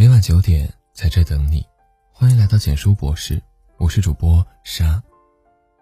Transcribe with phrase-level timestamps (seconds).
[0.00, 1.62] 每晚九点在这等你，
[2.10, 3.38] 欢迎来到简书博士，
[3.76, 4.98] 我是主播沙。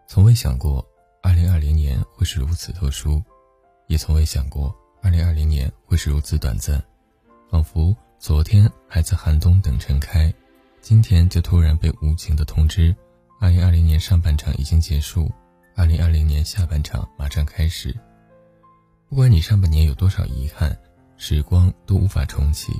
[0.09, 0.85] 从未想过
[1.23, 3.23] 二零二零年会是如此特殊，
[3.87, 6.83] 也从未想过二零二零年会是如此短暂，
[7.49, 10.35] 仿佛昨天还在寒冬等尘开，
[10.81, 12.93] 今天就突然被无情的通知，
[13.39, 15.31] 二零二零年上半场已经结束，
[15.77, 17.97] 二零二零年下半场马上开始。
[19.09, 20.77] 不管你上半年有多少遗憾，
[21.17, 22.73] 时光都无法重启，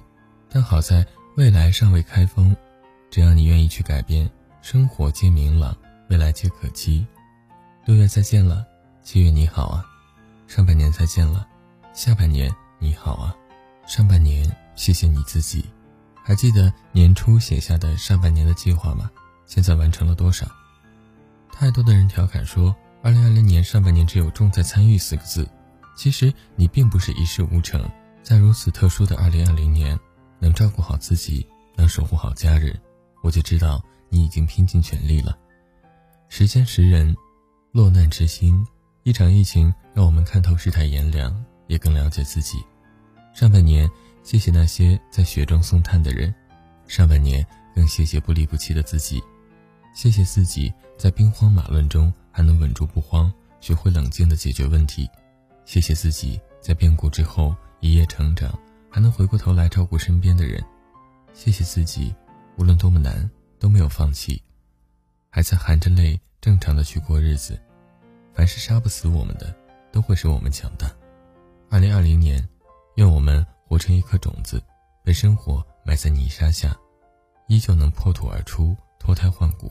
[0.51, 1.07] 但好在
[1.39, 2.53] 未来尚未开封，
[3.13, 4.29] 只要你愿意去改变，
[4.61, 5.73] 生活皆明朗，
[6.09, 7.07] 未来皆可期。
[7.85, 8.67] 六月再见了，
[9.05, 9.87] 七月你好啊，
[10.49, 11.47] 上半年再见了，
[11.95, 13.33] 下半年你好啊，
[13.87, 15.65] 上半年谢谢你自己，
[16.25, 19.09] 还记得年初写下的上半年的计划吗？
[19.47, 20.45] 现在完成了多少？
[21.53, 25.49] 太多的人调侃说，二零二零年上半年只有重在参与四个字。
[25.97, 27.89] 其实你并不是一事无成，
[28.25, 29.97] 在如此特殊的二零二零年，
[30.39, 32.79] 能照顾好自己，能守护好家人，
[33.23, 35.37] 我就知道你已经拼尽全力了。
[36.29, 37.17] 时间识人，
[37.73, 38.67] 落难知心。
[39.05, 42.63] 一场疫情让我们看透世态炎凉，也更了解自己。
[43.33, 43.89] 上半年，
[44.23, 46.31] 谢谢那些在雪中送炭的人；
[46.87, 49.23] 上半年，更谢谢不离不弃的自己。
[49.95, 55.09] 谢谢自己在兵荒马乱中还能稳住不慌，学会冷静的解决问题。
[55.65, 58.53] 谢谢自己在变故之后一夜成长，
[58.91, 60.63] 还能回过头来照顾身边的人。
[61.33, 62.15] 谢谢自己，
[62.57, 64.43] 无论多么难都没有放弃，
[65.31, 67.59] 还在含着泪正常的去过日子。
[68.33, 69.55] 凡是杀不死我们的，
[69.93, 70.91] 都会使我们强大。
[71.71, 72.47] 二零二零年，
[72.97, 74.63] 愿我们活成一颗种子，
[75.05, 76.77] 被生活埋在泥沙下，
[77.49, 79.71] 依旧能破土而出，脱胎换骨。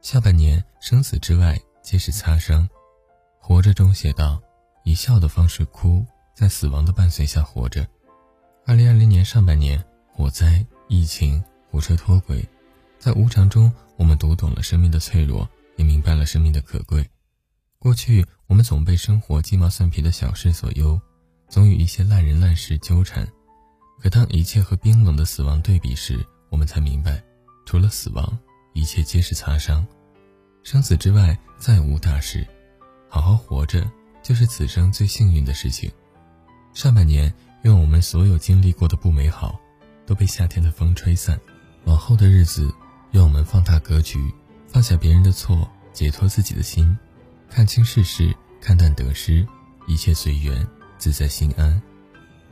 [0.00, 2.68] 下半年，生死之外皆是擦伤。
[3.38, 4.40] 活着中写道。
[4.84, 7.86] 以笑的方式哭，在死亡的伴随下活着。
[8.68, 12.46] 二零二零年上半年，火灾、疫情、火车脱轨，
[12.98, 17.08] 在无常中，我们读懂了生命的脆弱，也明白了生命的可贵。
[17.78, 21.00] 过去，我们总被生活鸡毛蒜皮的小事所忧，
[21.48, 23.26] 总与一些烂人烂事纠缠。
[24.02, 27.24] 可当一切和冰冷的死亡对比时，我们才明白，
[27.64, 28.38] 除了死亡，
[28.74, 29.82] 一切皆是擦伤。
[30.62, 32.46] 生死之外，再无大事。
[33.08, 33.90] 好好活着。
[34.20, 35.90] 就是此生最幸运的事情。
[36.74, 37.32] 上半年，
[37.62, 39.58] 愿我们所有经历过的不美好，
[40.06, 41.38] 都被夏天的风吹散。
[41.84, 42.72] 往后的日子，
[43.12, 44.32] 愿我们放大格局，
[44.66, 46.96] 放下别人的错，解脱自己的心，
[47.48, 49.46] 看清世事，看淡得失，
[49.86, 50.66] 一切随缘，
[50.98, 51.80] 自在心安。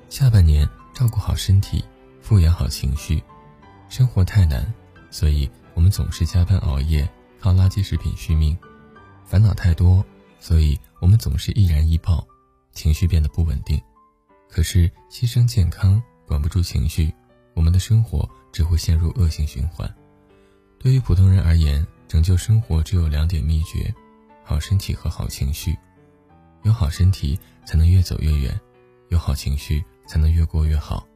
[0.08, 1.84] 下半年，照顾好身体，
[2.20, 3.22] 富养好情绪。
[3.88, 4.72] 生活太难，
[5.10, 7.08] 所以我们总是加班熬夜，
[7.40, 8.56] 靠垃圾食品续命。
[9.24, 10.04] 烦恼太多。
[10.38, 12.24] 所以，我们总是易燃易爆，
[12.72, 13.80] 情绪变得不稳定。
[14.48, 17.12] 可是，牺牲健康，管不住情绪，
[17.54, 19.92] 我们的生活只会陷入恶性循环。
[20.78, 23.92] 对于普通人而言，拯救生活只有两点秘诀：
[24.44, 25.76] 好身体和好情绪。
[26.62, 28.52] 有好身体，才能越走越远；
[29.08, 31.06] 有好情绪，才能越过越好。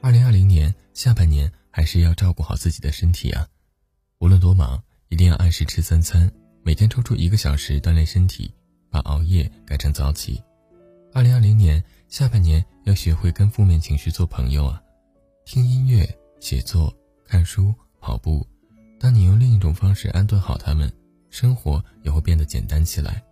[0.00, 3.46] 二零二零年下半年，还是要照顾好自己的身体啊！
[4.18, 6.30] 无论多忙，一定要按时吃三餐。
[6.62, 8.52] 每天抽出一个小时锻炼身体，
[8.90, 10.42] 把熬夜改成早起。
[11.14, 14.82] 二零二零年下半年要学会跟负面情绪做朋友啊！
[15.44, 16.04] 听音乐、
[16.40, 16.92] 写作、
[17.24, 18.44] 看书、跑步。
[18.98, 20.92] 当你用另一种方式安顿好他们，
[21.30, 23.22] 生活也会变得简单起来。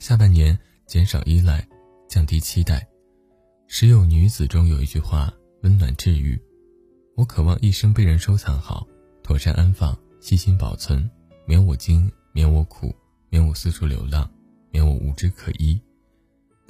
[0.00, 1.64] 下半年减少依赖，
[2.08, 2.84] 降低期待。
[3.68, 6.36] 时有女子中有一句话温暖治愈：
[7.14, 8.84] 我渴望一生被人收藏好，
[9.22, 11.08] 妥善安放，细心保存，
[11.46, 12.10] 免我惊。
[12.32, 12.92] 免我苦，
[13.28, 14.28] 免我四处流浪，
[14.70, 15.80] 免我无枝可依。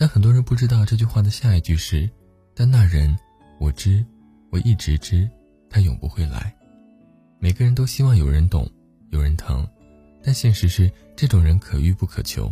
[0.01, 2.09] 但很多人不知道这句话的下一句是：
[2.55, 3.15] 但那人，
[3.59, 4.03] 我知，
[4.49, 5.29] 我一直知，
[5.69, 6.57] 他永不会来。
[7.39, 8.67] 每个人都希望有人懂，
[9.11, 9.69] 有人疼，
[10.23, 12.51] 但现实是这种人可遇不可求。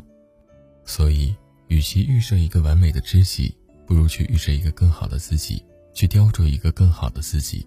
[0.84, 1.34] 所以，
[1.68, 3.56] 与其预设一个完美的知己，
[3.86, 5.64] 不如去预设一个更好的自己，
[5.94, 7.66] 去雕琢一个更好的自己。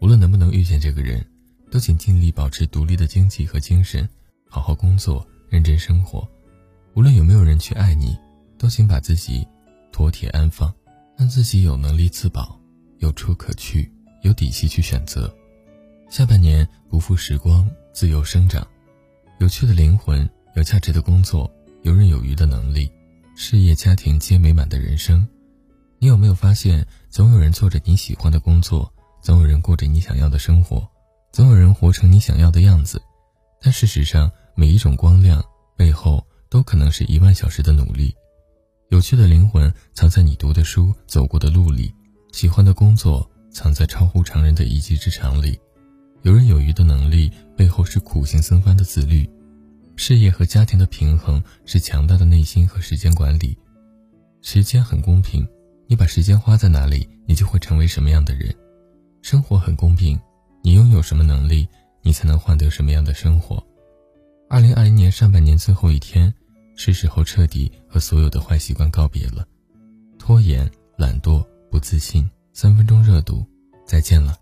[0.00, 1.24] 无论能不能遇见这个人，
[1.70, 4.08] 都请尽力保持独立的经济和精神。
[4.48, 6.28] 好好工作，认真生活，
[6.94, 8.18] 无论有没有人去爱你，
[8.58, 9.46] 都请把自己
[9.92, 10.72] 妥帖安放，
[11.16, 12.58] 让自己有能力自保，
[12.98, 13.90] 有处可去，
[14.22, 15.34] 有底气去选择。
[16.08, 18.66] 下半年不负时光，自由生长，
[19.38, 21.50] 有趣的灵魂，有价值的工作，
[21.82, 22.90] 游刃有余的能力，
[23.34, 25.26] 事业家庭皆美满的人生。
[25.98, 28.92] 你有没有发现，总有人做着你喜欢的工作，
[29.22, 30.86] 总有人过着你想要的生活，
[31.32, 33.00] 总有人活成你想要的样子？
[33.60, 35.42] 但事实上，每一种光亮
[35.76, 38.14] 背后，都可能是一万小时的努力。
[38.88, 41.92] 有趣的灵魂藏在你读的书、走过的路里，
[42.30, 45.58] 喜欢的工作藏在超乎常人的一技之长里。
[46.22, 49.28] 游刃有余的能力背后是苦行僧般的自律，
[49.96, 53.58] 事业和家庭的平衡是强大的内心和时间管理。
[54.40, 55.44] 时间很公平，
[55.88, 58.54] 你把时间花在哪里，你就会成为什么样的人。
[59.20, 60.16] 生活很公平，
[60.62, 61.66] 你拥有什么能力，
[62.02, 63.60] 你才能换得什么样的生活。
[64.48, 66.32] 二零二零年上半年最后一天，
[66.76, 69.48] 是时候彻底和所有的坏习惯告别了。
[70.18, 73.42] 拖延、懒惰、不自信、三分钟热度，
[73.86, 74.36] 再见了。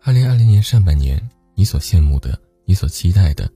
[0.00, 1.20] 二零二零年上半年，
[1.56, 3.50] 你所羡慕的，你所期待的，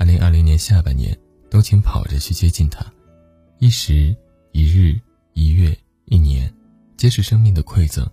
[0.00, 1.16] 二零二零年下半年，
[1.48, 2.84] 都请跑着去接近它。
[3.60, 4.12] 一时、
[4.50, 5.00] 一日、
[5.32, 6.52] 一月、一年，
[6.96, 8.04] 皆是生命的馈赠。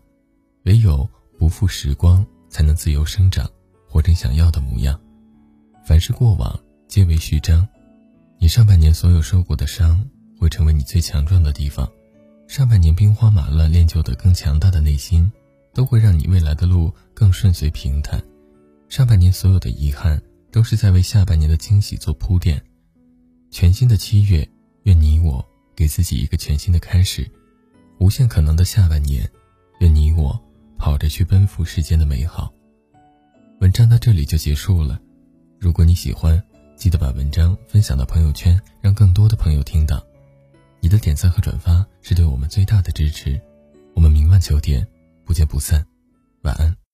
[0.65, 3.49] 唯有不负时光，才能自由生长，
[3.89, 5.01] 活成想要的模样。
[5.83, 7.67] 凡是过往，皆为序章。
[8.37, 10.07] 你上半年所有受过的伤，
[10.39, 11.89] 会成为你最强壮的地方。
[12.47, 15.31] 上半年兵荒马乱练就的更强大的内心。
[15.77, 18.19] 都会让你未来的路更顺遂平坦。
[18.89, 20.19] 上半年所有的遗憾，
[20.51, 22.59] 都是在为下半年的惊喜做铺垫。
[23.51, 24.49] 全新的七月，
[24.85, 25.45] 愿你我
[25.75, 27.29] 给自己一个全新的开始。
[27.99, 29.29] 无限可能的下半年，
[29.81, 30.35] 愿你我
[30.79, 32.51] 跑着去奔赴世间的美好。
[33.61, 34.99] 文章到这里就结束了。
[35.59, 36.43] 如果你喜欢，
[36.75, 40.03] 记得把文章分享到朋友圈，让更多的朋友听到。
[40.99, 43.39] 点赞和转发是对我们最大的支持。
[43.95, 44.87] 我们明晚九点。
[45.27, 45.85] 不见不散，
[46.43, 46.86] 晚安。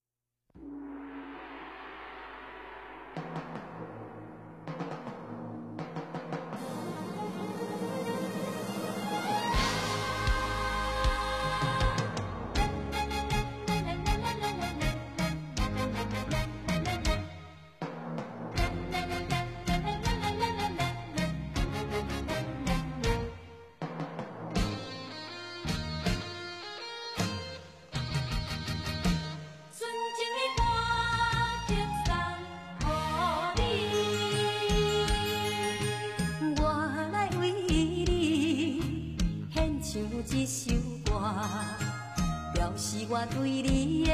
[43.86, 44.12] 你的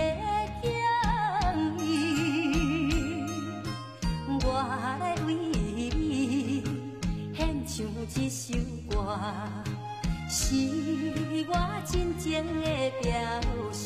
[0.63, 0.71] 敬
[1.77, 1.87] 意。
[4.43, 4.43] 我
[4.99, 6.63] 来为你
[7.35, 7.37] 献
[7.67, 7.85] 唱
[8.15, 8.57] 一首
[8.89, 8.95] 歌，
[10.27, 10.37] 是
[11.47, 11.53] 我
[11.85, 12.65] 真情的
[13.03, 13.09] 表
[13.71, 13.83] 示。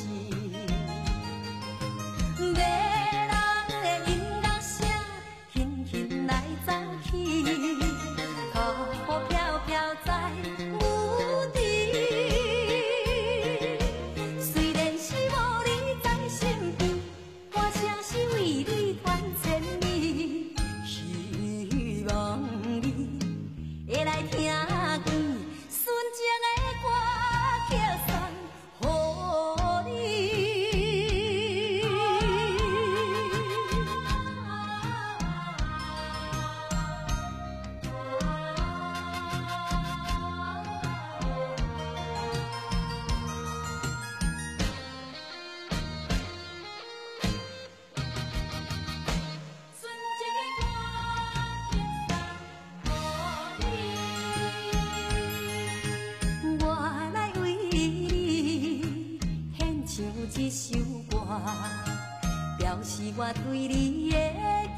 [63.34, 64.16] 对你的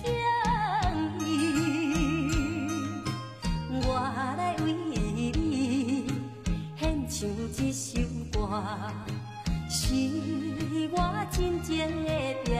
[0.03, 0.05] 敬
[1.19, 1.29] 意。
[3.87, 3.87] 我
[4.37, 6.07] 来为你
[6.77, 7.13] 献唱
[7.65, 7.99] 一首
[8.31, 8.37] 歌，
[9.69, 9.79] 是
[10.91, 10.95] 我
[11.31, 12.09] 真情的
[12.45, 12.53] 表。